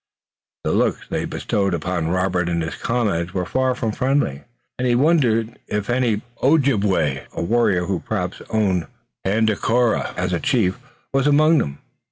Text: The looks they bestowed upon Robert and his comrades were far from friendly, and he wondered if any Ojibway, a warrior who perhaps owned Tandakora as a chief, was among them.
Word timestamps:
The 0.63 0.71
looks 0.71 1.05
they 1.07 1.25
bestowed 1.25 1.75
upon 1.75 2.07
Robert 2.09 2.49
and 2.49 2.63
his 2.63 2.73
comrades 2.75 3.35
were 3.35 3.45
far 3.45 3.75
from 3.75 3.91
friendly, 3.91 4.45
and 4.79 4.87
he 4.87 4.95
wondered 4.95 5.59
if 5.67 5.91
any 5.91 6.23
Ojibway, 6.41 7.27
a 7.33 7.43
warrior 7.43 7.85
who 7.85 7.99
perhaps 7.99 8.41
owned 8.49 8.87
Tandakora 9.23 10.15
as 10.17 10.33
a 10.33 10.39
chief, 10.39 10.79
was 11.13 11.27
among 11.27 11.59
them. 11.59 11.77